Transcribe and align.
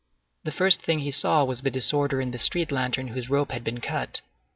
The 0.45 0.51
first 0.51 0.81
thing 0.81 0.97
he 0.97 1.11
saw 1.11 1.43
was 1.43 1.61
the 1.61 1.69
disorder 1.69 2.19
in 2.19 2.31
the 2.31 2.39
street 2.39 2.71
lantern 2.71 3.09
whose 3.09 3.29
rope 3.29 3.51
had 3.51 3.63
been 3.63 3.79
cut. 3.81 4.21